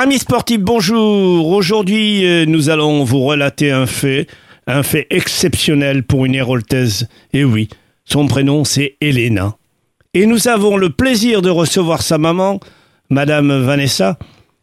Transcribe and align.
Amis 0.00 0.20
sportifs, 0.20 0.60
bonjour. 0.60 1.48
Aujourd'hui, 1.48 2.24
euh, 2.24 2.46
nous 2.46 2.70
allons 2.70 3.02
vous 3.02 3.24
relater 3.24 3.72
un 3.72 3.86
fait, 3.86 4.28
un 4.68 4.84
fait 4.84 5.08
exceptionnel 5.10 6.04
pour 6.04 6.24
une 6.24 6.36
héroltaise. 6.36 7.08
Et 7.32 7.42
oui, 7.42 7.68
son 8.04 8.28
prénom 8.28 8.62
c'est 8.62 8.94
Elena. 9.00 9.56
Et 10.14 10.26
nous 10.26 10.46
avons 10.46 10.76
le 10.76 10.90
plaisir 10.90 11.42
de 11.42 11.50
recevoir 11.50 12.02
sa 12.02 12.16
maman, 12.16 12.60
Madame 13.10 13.60
Vanessa, 13.60 14.20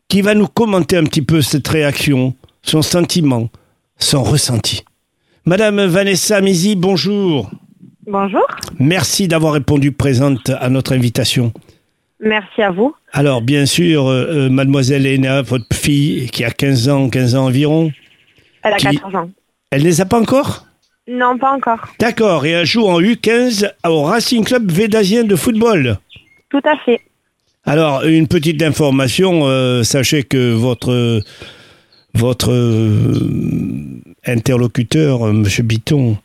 qui 0.07 0.21
va 0.21 0.35
nous 0.35 0.47
commenter 0.47 0.95
un 0.95 1.03
petit 1.03 1.21
peu 1.21 1.41
cette 1.41 1.67
réaction, 1.67 2.33
son 2.61 2.81
sentiment, 2.81 3.49
son 3.97 4.23
ressenti. 4.23 4.85
Madame 5.43 5.83
Vanessa 5.83 6.39
Mizi, 6.39 6.77
bonjour. 6.77 7.51
Bonjour. 8.07 8.47
Merci 8.79 9.27
d'avoir 9.27 9.51
répondu 9.51 9.91
présente 9.91 10.49
à 10.49 10.69
notre 10.69 10.93
invitation. 10.93 11.51
Merci 12.19 12.61
à 12.61 12.71
vous. 12.71 12.95
Alors, 13.11 13.41
bien 13.41 13.65
sûr, 13.65 14.07
euh, 14.07 14.25
euh, 14.45 14.49
mademoiselle 14.49 15.05
Elena, 15.05 15.41
votre 15.41 15.65
fille, 15.73 16.29
qui 16.29 16.43
a 16.43 16.51
15 16.51 16.89
ans, 16.89 17.09
15 17.09 17.35
ans 17.35 17.45
environ, 17.45 17.91
Elle 18.63 18.73
a 18.73 18.77
Qui- 18.77 18.85
14 18.97 19.15
ans. 19.15 19.29
elle 19.71 19.81
ne 19.81 19.87
les 19.87 20.01
a 20.01 20.05
pas 20.05 20.19
encore? 20.19 20.65
Non, 21.07 21.37
pas 21.37 21.51
encore. 21.53 21.87
D'accord, 21.99 22.45
et 22.45 22.51
elle 22.51 22.65
joue 22.65 22.85
en 22.87 22.99
U15 22.99 23.69
au 23.85 24.03
Racing 24.03 24.43
Club 24.43 24.71
Védasien 24.71 25.23
de 25.23 25.35
football. 25.35 25.97
Tout 26.49 26.61
à 26.63 26.77
fait. 26.83 27.01
Alors, 27.65 28.03
une 28.05 28.27
petite 28.27 28.61
information, 28.63 29.41
euh, 29.47 29.83
sachez 29.83 30.23
que 30.23 30.53
votre, 30.53 31.21
votre 32.13 32.51
interlocuteur, 34.25 35.31
Monsieur 35.33 35.63
Biton, 35.63 36.17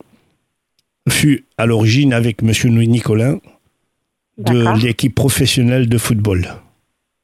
fut 1.09 1.45
à 1.59 1.66
l'origine 1.66 2.13
avec 2.13 2.43
Monsieur 2.43 2.69
Nicolin 2.71 3.38
de 4.41 4.83
l'équipe 4.83 5.15
professionnelle 5.15 5.88
de 5.88 5.99
football. 5.99 6.49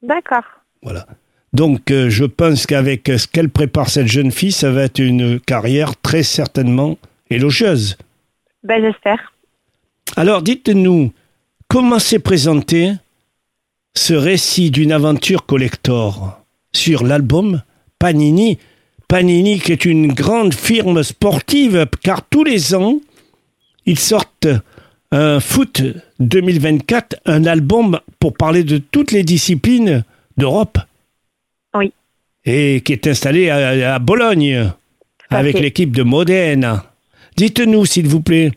D'accord. 0.03 0.45
Voilà. 0.83 1.06
Donc, 1.53 1.91
euh, 1.91 2.11
je 2.11 2.25
pense 2.25 2.67
qu'avec 2.67 3.06
ce 3.06 3.27
qu'elle 3.27 3.48
prépare 3.48 3.89
cette 3.89 4.09
jeune 4.09 4.31
fille, 4.31 4.53
ça 4.53 4.70
va 4.70 4.83
être 4.83 4.98
une 4.98 5.41
carrière 5.41 5.97
très 5.97 6.22
certainement 6.22 6.98
élogieuse. 7.31 7.97
Ben, 8.62 8.83
j'espère. 8.83 9.33
Alors, 10.17 10.42
dites-nous, 10.42 11.12
comment 11.69 11.98
s'est 11.98 12.19
présenté 12.19 12.92
ce 13.94 14.14
récit 14.14 14.70
d'une 14.70 14.92
aventure 14.92 15.47
collector 15.47 16.39
sur 16.72 17.05
l'album 17.05 17.62
Panini? 17.98 18.59
Panini, 19.09 19.61
qui 19.61 19.72
est 19.72 19.84
une 19.84 20.12
grande 20.12 20.53
firme 20.53 21.03
sportive, 21.03 21.87
car 22.03 22.22
tous 22.22 22.44
les 22.44 22.75
ans, 22.75 23.00
ils 23.87 23.98
sortent 23.98 24.48
un 25.12 25.41
foot 25.41 25.83
2024, 26.20 27.17
un 27.27 27.45
album 27.45 27.98
pour 28.20 28.34
parler 28.34 28.64
de 28.64 28.78
toutes 28.78 29.12
les 29.12 29.22
disciplines 29.22 30.05
d'Europe. 30.36 30.78
Oui. 31.75 31.92
Et 32.45 32.81
qui 32.83 32.92
est 32.92 33.06
installé 33.06 33.50
à, 33.50 33.95
à 33.95 33.98
Bologne, 33.98 34.70
avec 35.31 35.59
l'équipe 35.59 35.94
de 35.94 36.03
Modène. 36.03 36.81
Dites-nous, 37.37 37.84
s'il 37.84 38.06
vous 38.06 38.22
plaît. 38.22 38.53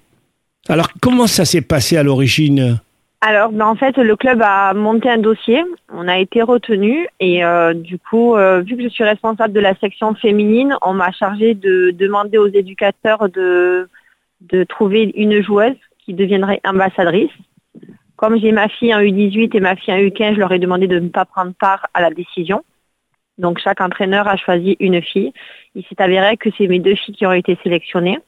Alors, 0.68 0.90
comment 1.02 1.28
ça 1.28 1.46
s'est 1.46 1.62
passé 1.62 1.98
à 1.98 2.04
l'origine? 2.04 2.80
Alors, 3.22 3.52
ben, 3.52 3.66
en 3.66 3.76
fait, 3.76 3.98
le 3.98 4.16
club 4.16 4.42
a 4.42 4.74
monté 4.74 5.10
un 5.10 5.18
dossier. 5.18 5.62
On 5.92 6.08
a 6.08 6.20
été 6.20 6.42
retenu 6.42 7.08
et 7.20 7.44
euh, 7.44 7.74
du 7.74 8.00
coup, 8.00 8.36
euh, 8.36 8.62
vu 8.62 8.78
que 8.78 8.84
je 8.84 8.88
suis 8.88 9.04
responsable 9.04 9.54
de 9.54 9.60
la 9.60 9.76
section 9.76 10.16
féminine, 10.16 10.76
on 10.82 10.94
m'a 10.94 11.12
chargé 11.12 11.54
de 11.54 11.92
demander 11.92 12.38
aux 12.38 12.48
éducateurs 12.48 13.28
de, 13.28 13.90
de 14.42 14.64
trouver 14.64 15.12
une 15.16 15.42
joueuse 15.44 15.76
qui 16.06 16.14
deviendrait 16.14 16.62
ambassadrice. 16.64 17.32
Comme 18.20 18.38
j'ai 18.38 18.52
ma 18.52 18.68
fille 18.68 18.94
en 18.94 19.00
U18 19.00 19.56
et 19.56 19.60
ma 19.62 19.78
fille 19.78 19.94
en 19.94 19.98
U15, 19.98 20.34
je 20.34 20.40
leur 20.42 20.52
ai 20.52 20.60
demandé 20.60 20.88
de 20.88 21.00
ne 21.00 21.08
pas 21.08 21.24
prendre 21.24 21.54
part 21.54 21.88
à 21.94 22.02
la 22.02 22.10
décision. 22.10 22.64
Donc 23.38 23.60
chaque 23.64 23.80
entraîneur 23.80 24.28
a 24.28 24.36
choisi 24.36 24.76
une 24.82 25.02
fille. 25.02 25.32
Il 25.74 25.86
s'est 25.86 26.02
avéré 26.02 26.36
que 26.36 26.50
c'est 26.58 26.68
mes 26.68 26.80
deux 26.80 26.96
filles 26.96 27.16
qui 27.16 27.26
ont 27.26 27.32
été 27.32 27.58
sélectionnées. 27.64 28.20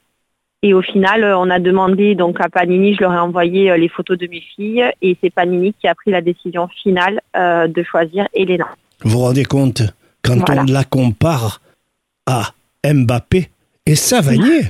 Et 0.64 0.74
au 0.74 0.82
final, 0.82 1.26
on 1.26 1.50
a 1.50 1.60
demandé 1.60 2.16
donc 2.16 2.40
à 2.40 2.48
Panini, 2.48 2.94
je 2.96 3.02
leur 3.02 3.12
ai 3.14 3.18
envoyé 3.18 3.70
euh, 3.70 3.76
les 3.76 3.90
photos 3.90 4.18
de 4.18 4.28
mes 4.28 4.40
filles 4.40 4.86
et 5.02 5.18
c'est 5.22 5.30
Panini 5.30 5.74
qui 5.74 5.90
a 5.90 5.96
pris 5.96 6.12
la 6.12 6.22
décision 6.22 6.70
finale 6.70 7.20
euh, 7.36 7.68
de 7.68 7.84
choisir 7.84 8.30
Elena. 8.34 8.70
Vous 9.02 9.10
vous 9.18 9.20
rendez 9.26 9.44
compte 9.44 9.82
Quand 10.24 10.38
Voilà. 10.48 10.62
on 10.62 10.72
la 10.72 10.86
compare 10.86 11.60
à 12.26 12.44
Mbappé 12.86 13.50
et 13.86 13.96
Savanier? 13.96 14.62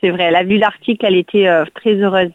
C'est 0.00 0.10
vrai, 0.10 0.24
elle 0.24 0.36
a 0.36 0.44
vu 0.44 0.58
l'article, 0.58 1.06
elle 1.06 1.16
était 1.16 1.48
euh, 1.48 1.64
très 1.74 1.94
heureuse. 1.94 2.30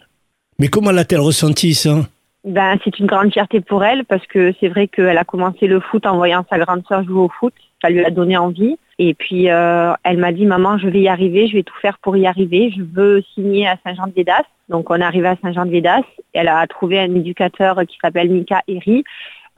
Mais 0.59 0.67
comment 0.67 0.91
l'a-t-elle 0.91 1.21
ressenti, 1.21 1.73
ça? 1.73 1.99
Ben, 2.43 2.77
c'est 2.83 2.97
une 2.99 3.05
grande 3.05 3.31
fierté 3.31 3.61
pour 3.61 3.83
elle 3.83 4.05
parce 4.05 4.25
que 4.25 4.53
c'est 4.59 4.69
vrai 4.69 4.87
qu'elle 4.87 5.17
a 5.17 5.23
commencé 5.23 5.67
le 5.67 5.79
foot 5.79 6.05
en 6.05 6.15
voyant 6.15 6.45
sa 6.49 6.57
grande 6.57 6.83
sœur 6.87 7.03
jouer 7.03 7.19
au 7.19 7.29
foot. 7.29 7.53
Ça 7.81 7.89
lui 7.89 8.03
a 8.03 8.09
donné 8.09 8.37
envie. 8.37 8.77
Et 8.99 9.13
puis, 9.13 9.51
euh, 9.51 9.93
elle 10.03 10.17
m'a 10.17 10.31
dit, 10.31 10.45
maman, 10.45 10.77
je 10.77 10.87
vais 10.87 11.01
y 11.01 11.07
arriver, 11.07 11.47
je 11.47 11.53
vais 11.53 11.63
tout 11.63 11.77
faire 11.81 11.99
pour 11.99 12.17
y 12.17 12.25
arriver. 12.25 12.73
Je 12.75 12.81
veux 12.81 13.21
signer 13.35 13.67
à 13.67 13.77
Saint-Jean-de-Védas. 13.83 14.43
Donc, 14.69 14.89
on 14.89 14.95
est 14.95 15.03
arrivé 15.03 15.27
à 15.27 15.35
Saint-Jean-de-Védas. 15.41 16.01
Elle 16.33 16.47
a 16.47 16.65
trouvé 16.67 16.99
un 16.99 17.13
éducateur 17.13 17.79
qui 17.87 17.97
s'appelle 18.01 18.29
Mika 18.29 18.63
Eri, 18.67 19.03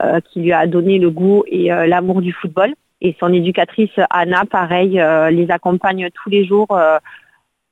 euh, 0.02 0.20
qui 0.20 0.40
lui 0.40 0.52
a 0.52 0.66
donné 0.66 0.98
le 0.98 1.10
goût 1.10 1.44
et 1.46 1.72
euh, 1.72 1.86
l'amour 1.86 2.20
du 2.20 2.32
football. 2.32 2.74
Et 3.00 3.16
son 3.18 3.32
éducatrice, 3.32 3.90
Anna, 4.10 4.44
pareil, 4.44 5.00
euh, 5.00 5.30
les 5.30 5.50
accompagne 5.50 6.10
tous 6.22 6.28
les 6.28 6.44
jours 6.44 6.78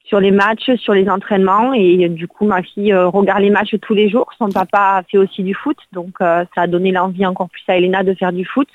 sur 0.08 0.20
les 0.20 0.30
matchs, 0.30 0.74
sur 0.76 0.94
les 0.94 1.08
entraînements. 1.08 1.72
Et 1.74 2.04
euh, 2.04 2.08
du 2.08 2.26
coup, 2.26 2.46
ma 2.46 2.62
fille 2.62 2.92
euh, 2.92 3.08
regarde 3.08 3.42
les 3.42 3.50
matchs 3.50 3.76
tous 3.80 3.94
les 3.94 4.08
jours. 4.08 4.28
Son 4.38 4.48
papa 4.48 5.02
fait 5.10 5.18
aussi 5.18 5.42
du 5.42 5.54
foot. 5.54 5.76
Donc, 5.92 6.14
euh, 6.20 6.44
ça 6.54 6.62
a 6.62 6.66
donné 6.66 6.90
l'envie 6.90 7.26
encore 7.26 7.50
plus 7.50 7.62
à 7.68 7.76
Elena 7.76 8.02
de 8.02 8.14
faire 8.14 8.32
du 8.32 8.44
foot. 8.44 8.68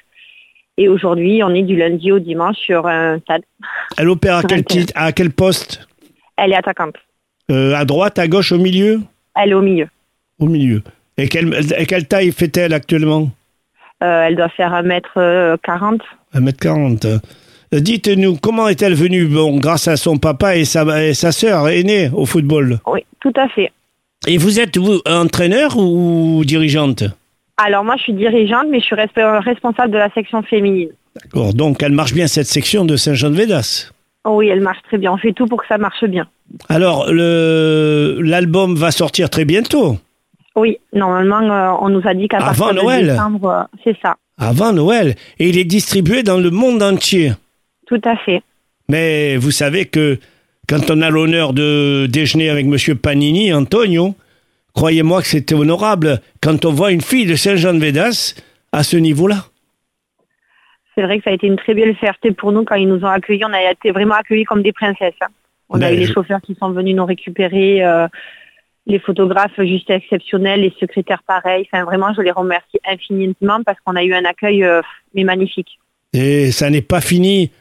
Et 0.77 0.88
aujourd'hui, 0.89 1.43
on 1.43 1.53
est 1.53 1.63
du 1.63 1.75
lundi 1.75 2.11
au 2.11 2.19
dimanche 2.19 2.57
sur 2.57 2.88
un 2.88 3.19
stade. 3.19 3.43
Elle 3.97 4.09
opère 4.09 4.38
à 4.38 4.43
quel, 4.43 4.63
titre, 4.63 4.93
à 4.95 5.11
quel 5.11 5.31
poste? 5.31 5.88
Elle 6.35 6.51
est 6.51 6.55
attaquante. 6.55 6.95
Euh, 7.51 7.75
À 7.75 7.85
droite, 7.85 8.17
à 8.17 8.27
gauche, 8.27 8.51
au 8.51 8.57
milieu? 8.57 9.01
Elle 9.35 9.51
est 9.51 9.55
au 9.55 9.61
milieu. 9.61 9.88
Au 10.39 10.45
milieu. 10.45 10.81
Et 11.17 11.27
quelle, 11.27 11.53
et 11.77 11.85
quelle 11.85 12.07
taille 12.07 12.31
fait-elle 12.31 12.73
actuellement? 12.73 13.29
Euh, 14.03 14.23
elle 14.23 14.35
doit 14.35 14.49
faire 14.49 14.72
1m40. 14.72 15.99
1m40. 16.33 17.19
Dites-nous, 17.73 18.38
comment 18.38 18.67
est-elle 18.67 18.94
venue 18.94 19.25
Bon, 19.25 19.57
grâce 19.57 19.88
à 19.88 19.97
son 19.97 20.17
papa 20.17 20.56
et 20.57 20.66
sa, 20.66 21.03
et 21.03 21.13
sa 21.13 21.31
sœur 21.31 21.67
aînée 21.69 22.09
au 22.13 22.25
football. 22.25 22.79
Oui, 22.88 23.01
tout 23.19 23.34
à 23.35 23.47
fait. 23.50 23.72
Et 24.28 24.38
vous 24.38 24.59
êtes, 24.59 24.78
vous, 24.78 25.00
entraîneur 25.07 25.78
ou 25.78 26.44
dirigeante? 26.45 27.03
Alors 27.57 27.84
moi, 27.84 27.95
je 27.97 28.03
suis 28.03 28.13
dirigeante, 28.13 28.66
mais 28.69 28.79
je 28.79 28.85
suis 28.85 28.95
resp- 28.95 29.39
responsable 29.44 29.91
de 29.91 29.97
la 29.97 30.09
section 30.13 30.41
féminine. 30.44 30.89
D'accord, 31.22 31.53
donc 31.53 31.84
elle 31.84 31.91
marche 31.91 32.13
bien 32.13 32.28
cette 32.28 32.47
section 32.47 32.85
de 32.85 32.95
Saint-Jean-de-Védas? 32.95 33.91
Oh 34.25 34.38
oui, 34.38 34.47
elle 34.47 34.61
marche 34.61 34.79
très 34.88 34.97
bien. 34.97 35.11
On 35.11 35.17
fait 35.17 35.34
tout 35.34 35.45
pour 35.45 35.61
que 35.61 35.67
ça 35.67 35.78
marche 35.78 36.03
bien. 36.05 36.28
Alors, 36.69 37.11
le- 37.11 38.19
l'album 38.22 38.75
va 38.75 38.91
sortir 38.91 39.29
très 39.29 39.45
bientôt, 39.45 39.97
Oui, 40.55 40.78
normalement, 40.94 41.41
euh, 41.41 41.78
on 41.81 41.90
nous 41.90 42.01
a 42.07 42.13
dit 42.13 42.28
qu'à 42.28 42.38
Avant 42.38 42.47
partir 42.47 42.75
de 42.75 42.81
Noël? 42.81 43.07
décembre, 43.07 43.50
euh, 43.50 43.63
c'est 43.84 43.97
ça. 44.01 44.16
avant 44.38 44.72
Noël, 44.73 45.16
et 45.40 45.50
il 45.50 45.57
est 45.57 45.63
distribué 45.66 46.23
dans 46.23 46.38
le 46.38 46.50
monde 46.51 46.81
entier? 46.81 47.34
Tout 47.93 48.09
à 48.09 48.15
fait. 48.17 48.41
Mais 48.89 49.37
vous 49.37 49.51
savez 49.51 49.85
que 49.85 50.17
quand 50.67 50.89
on 50.89 51.01
a 51.01 51.09
l'honneur 51.11 51.53
de 51.53 52.07
déjeuner 52.09 52.49
avec 52.49 52.65
Monsieur 52.65 52.95
Panini, 52.95 53.53
Antonio, 53.53 54.15
croyez-moi 54.73 55.21
que 55.21 55.27
c'était 55.27 55.53
honorable 55.53 56.19
quand 56.41 56.65
on 56.65 56.71
voit 56.71 56.91
une 56.91 57.01
fille 57.01 57.27
de 57.27 57.35
Saint-Jean-de-Védas 57.35 58.35
à 58.71 58.81
ce 58.83 58.97
niveau-là. 58.97 59.45
C'est 60.95 61.03
vrai 61.03 61.17
que 61.19 61.23
ça 61.23 61.29
a 61.29 61.33
été 61.33 61.45
une 61.47 61.55
très 61.57 61.73
belle 61.75 61.95
fierté 61.95 62.31
pour 62.31 62.51
nous 62.51 62.63
quand 62.63 62.75
ils 62.75 62.87
nous 62.87 63.03
ont 63.03 63.09
accueillis. 63.09 63.45
On 63.45 63.53
a 63.53 63.71
été 63.71 63.91
vraiment 63.91 64.15
accueillis 64.15 64.45
comme 64.45 64.63
des 64.63 64.73
princesses. 64.73 65.13
hein. 65.21 65.27
On 65.69 65.75
a 65.75 65.89
Ben, 65.89 65.93
eu 65.95 65.97
les 65.99 66.07
chauffeurs 66.11 66.41
qui 66.41 66.55
sont 66.55 66.71
venus 66.71 66.95
nous 66.95 67.05
récupérer, 67.05 67.83
euh, 67.83 68.07
les 68.87 68.99
photographes 68.99 69.59
juste 69.61 69.89
exceptionnels, 69.89 70.61
les 70.61 70.73
secrétaires 70.79 71.23
pareils. 71.28 71.67
Enfin, 71.72 71.84
vraiment, 71.84 72.13
je 72.16 72.22
les 72.22 72.31
remercie 72.31 72.79
infiniment 72.87 73.61
parce 73.66 73.79
qu'on 73.85 73.96
a 73.96 74.03
eu 74.03 74.13
un 74.13 74.25
accueil 74.25 74.63
euh, 74.63 74.81
mais 75.13 75.23
magnifique. 75.23 75.79
Et 76.13 76.51
ça 76.51 76.69
n'est 76.69 76.81
pas 76.84 77.01
fini 77.01 77.51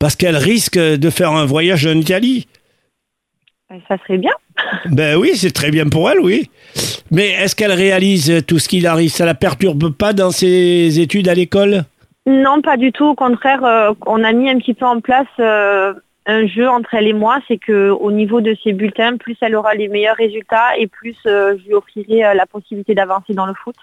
parce 0.00 0.16
qu'elle 0.16 0.36
risque 0.36 0.78
de 0.78 1.10
faire 1.10 1.30
un 1.30 1.44
voyage 1.44 1.86
en 1.86 1.92
Italie. 1.92 2.48
Euh, 3.70 3.76
Ça 3.86 3.96
serait 3.98 4.18
bien. 4.18 4.32
Ben 4.90 5.16
oui, 5.16 5.32
c'est 5.36 5.52
très 5.52 5.70
bien 5.70 5.88
pour 5.88 6.10
elle, 6.10 6.20
oui. 6.20 6.50
Mais 7.10 7.28
est-ce 7.28 7.54
qu'elle 7.54 7.72
réalise 7.72 8.44
tout 8.46 8.58
ce 8.58 8.68
qui 8.68 8.84
arrive? 8.86 9.10
Ça 9.10 9.24
la 9.24 9.34
perturbe 9.34 9.90
pas 9.92 10.12
dans 10.12 10.30
ses 10.30 11.00
études 11.00 11.28
à 11.28 11.34
l'école? 11.34 11.84
Non, 12.26 12.60
pas 12.62 12.76
du 12.76 12.92
tout. 12.92 13.06
Au 13.06 13.14
contraire, 13.14 13.64
euh, 13.64 13.92
on 14.06 14.22
a 14.24 14.32
mis 14.32 14.50
un 14.50 14.58
petit 14.58 14.74
peu 14.74 14.86
en 14.86 15.00
place 15.00 15.26
euh, 15.38 15.94
un 16.26 16.46
jeu 16.46 16.68
entre 16.68 16.94
elle 16.94 17.08
et 17.08 17.12
moi. 17.12 17.38
C'est 17.48 17.58
que 17.58 17.90
au 17.90 18.12
niveau 18.12 18.40
de 18.40 18.56
ses 18.62 18.72
bulletins, 18.72 19.16
plus 19.16 19.36
elle 19.40 19.56
aura 19.56 19.74
les 19.74 19.88
meilleurs 19.88 20.16
résultats 20.16 20.76
et 20.78 20.86
plus 20.86 21.16
euh, 21.26 21.56
je 21.58 21.66
lui 21.66 21.74
offrirai 21.74 22.34
la 22.34 22.46
possibilité 22.46 22.94
d'avancer 22.94 23.34
dans 23.34 23.46
le 23.46 23.54
foot. 23.54 23.76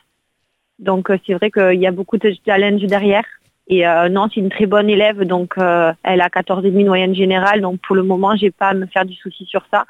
Donc 0.80 1.10
c'est 1.26 1.34
vrai 1.34 1.52
qu'il 1.52 1.82
y 1.82 1.88
a 1.88 1.92
beaucoup 1.92 2.18
de 2.18 2.34
challenge 2.46 2.82
derrière. 2.84 3.26
Et 3.70 3.86
euh, 3.88 4.08
non, 4.10 4.28
c'est 4.34 4.40
une 4.40 4.50
très 4.50 4.66
bonne 4.66 4.90
élève, 4.90 5.24
donc 5.24 5.58
euh, 5.58 5.92
elle 6.04 6.22
a 6.22 6.30
14,5 6.30 6.72
de 6.72 6.88
moyenne 6.88 7.14
générale, 7.14 7.62
donc 7.62 7.80
pour 7.86 7.96
le 7.96 8.04
moment, 8.04 8.36
j'ai 8.36 8.52
pas 8.52 8.70
à 8.70 8.74
me 8.74 8.86
faire 8.86 9.06
du 9.06 9.14
souci 9.16 9.46
sur 9.46 9.64
ça. 9.72 9.86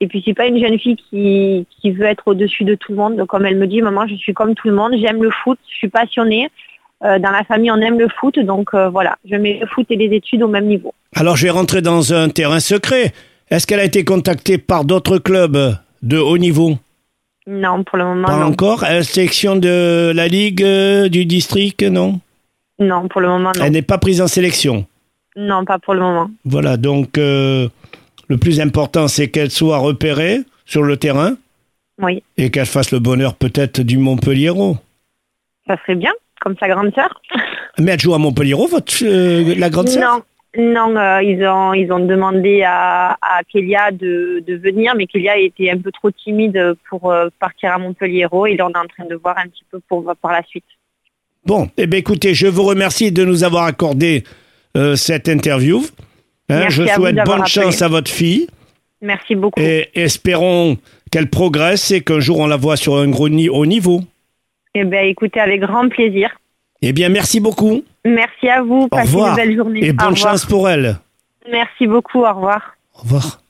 Et 0.00 0.08
puis 0.08 0.22
c'est 0.24 0.34
pas 0.34 0.46
une 0.46 0.58
jeune 0.58 0.78
fille 0.78 0.96
qui, 0.96 1.66
qui 1.80 1.92
veut 1.92 2.06
être 2.06 2.26
au-dessus 2.26 2.64
de 2.64 2.74
tout 2.74 2.90
le 2.92 2.98
monde. 2.98 3.24
Comme 3.26 3.46
elle 3.46 3.56
me 3.56 3.66
dit, 3.68 3.80
maman, 3.80 4.06
je 4.08 4.16
suis 4.16 4.34
comme 4.34 4.54
tout 4.54 4.68
le 4.68 4.74
monde, 4.74 4.94
j'aime 5.00 5.22
le 5.22 5.30
foot, 5.30 5.58
je 5.70 5.76
suis 5.76 5.88
passionnée. 5.88 6.50
Euh, 7.04 7.18
dans 7.18 7.30
la 7.30 7.44
famille, 7.44 7.70
on 7.70 7.76
aime 7.76 7.98
le 7.98 8.08
foot, 8.08 8.38
donc 8.40 8.74
euh, 8.74 8.88
voilà, 8.88 9.16
je 9.30 9.36
mets 9.36 9.58
le 9.60 9.66
foot 9.66 9.86
et 9.90 9.96
les 9.96 10.14
études 10.16 10.42
au 10.42 10.48
même 10.48 10.66
niveau. 10.66 10.92
Alors 11.14 11.36
je 11.36 11.44
vais 11.44 11.50
rentrer 11.50 11.82
dans 11.82 12.12
un 12.12 12.28
terrain 12.28 12.60
secret. 12.60 13.12
Est-ce 13.50 13.66
qu'elle 13.66 13.80
a 13.80 13.84
été 13.84 14.04
contactée 14.04 14.58
par 14.58 14.84
d'autres 14.84 15.18
clubs 15.18 15.76
de 16.02 16.18
haut 16.18 16.38
niveau? 16.38 16.76
Non, 17.46 17.84
pour 17.84 17.98
le 17.98 18.04
moment, 18.06 18.26
Pas 18.26 18.38
non. 18.38 18.46
encore 18.46 18.84
Sélection 19.02 19.54
de 19.54 20.12
la 20.14 20.28
Ligue, 20.28 20.64
du 21.08 21.26
district, 21.26 21.82
non? 21.82 22.20
Non, 22.84 23.08
pour 23.08 23.20
le 23.20 23.28
moment, 23.28 23.52
non. 23.56 23.64
Elle 23.64 23.72
n'est 23.72 23.82
pas 23.82 23.98
prise 23.98 24.20
en 24.20 24.26
sélection. 24.26 24.86
Non, 25.36 25.64
pas 25.64 25.78
pour 25.78 25.94
le 25.94 26.00
moment. 26.00 26.30
Voilà, 26.44 26.76
donc 26.76 27.18
euh, 27.18 27.68
le 28.28 28.36
plus 28.36 28.60
important, 28.60 29.08
c'est 29.08 29.28
qu'elle 29.28 29.50
soit 29.50 29.78
repérée 29.78 30.40
sur 30.66 30.82
le 30.82 30.96
terrain 30.96 31.36
Oui, 32.00 32.22
et 32.36 32.50
qu'elle 32.50 32.66
fasse 32.66 32.92
le 32.92 32.98
bonheur 32.98 33.34
peut-être 33.34 33.80
du 33.80 33.98
Montpelliero. 33.98 34.76
ça 35.66 35.76
serait 35.82 35.96
bien, 35.96 36.12
comme 36.40 36.56
sa 36.58 36.68
grande 36.68 36.94
sœur. 36.94 37.20
Mais 37.78 37.92
elle 37.92 38.00
joue 38.00 38.14
à 38.14 38.18
Montpelliero, 38.18 38.66
votre, 38.68 38.94
euh, 39.02 39.54
la 39.56 39.70
grande 39.70 39.88
sœur? 39.88 40.20
Non, 40.56 40.92
non, 40.92 40.96
euh, 40.96 41.20
ils 41.22 41.44
ont 41.44 41.74
ils 41.74 41.90
ont 41.92 41.98
demandé 42.06 42.62
à, 42.64 43.16
à 43.20 43.42
Kélia 43.50 43.90
de, 43.90 44.42
de 44.46 44.54
venir, 44.54 44.94
mais 44.96 45.06
Kélia 45.08 45.36
était 45.36 45.68
un 45.70 45.78
peu 45.78 45.90
trop 45.90 46.12
timide 46.12 46.74
pour 46.88 47.10
euh, 47.10 47.28
partir 47.40 47.72
à 47.72 47.78
Montpellier. 47.78 48.28
Et 48.48 48.56
là, 48.56 48.66
on 48.68 48.70
est 48.70 48.78
en 48.78 48.86
train 48.86 49.04
de 49.04 49.16
voir 49.16 49.36
un 49.38 49.48
petit 49.48 49.64
peu 49.72 49.80
pour 49.88 50.14
par 50.22 50.30
la 50.30 50.44
suite. 50.44 50.64
Bon, 51.46 51.68
eh 51.76 51.86
bien 51.86 51.98
écoutez, 51.98 52.34
je 52.34 52.46
vous 52.46 52.62
remercie 52.64 53.12
de 53.12 53.24
nous 53.24 53.44
avoir 53.44 53.64
accordé 53.64 54.24
euh, 54.76 54.96
cette 54.96 55.28
interview. 55.28 55.84
Hein, 56.48 56.68
je 56.68 56.86
souhaite 56.86 57.16
bonne 57.16 57.40
appelé. 57.40 57.46
chance 57.50 57.82
à 57.82 57.88
votre 57.88 58.10
fille 58.10 58.46
Merci 59.00 59.34
beaucoup. 59.34 59.60
et 59.60 59.88
espérons 59.94 60.76
qu'elle 61.10 61.28
progresse 61.30 61.90
et 61.90 62.00
qu'un 62.02 62.20
jour 62.20 62.38
on 62.40 62.46
la 62.46 62.56
voit 62.56 62.76
sur 62.76 62.96
un 62.96 63.08
gros 63.08 63.28
ni- 63.28 63.48
haut 63.48 63.66
niveau. 63.66 64.00
Eh 64.74 64.84
bien, 64.84 65.00
écoutez, 65.02 65.40
avec 65.40 65.60
grand 65.60 65.88
plaisir. 65.88 66.30
Eh 66.82 66.92
bien, 66.92 67.08
merci 67.08 67.40
beaucoup 67.40 67.82
Merci 68.04 68.48
à 68.48 68.62
vous. 68.62 68.82
Au 68.82 68.88
Passez 68.88 69.06
revoir. 69.12 69.30
une 69.30 69.36
belle 69.36 69.56
journée. 69.56 69.84
et 69.84 69.92
bonne 69.92 70.16
chance 70.16 70.44
pour 70.44 70.68
elle. 70.68 70.98
Merci 71.50 71.86
beaucoup. 71.86 72.20
Au 72.24 72.32
revoir. 72.34 72.76
Au 72.94 73.00
revoir. 73.02 73.40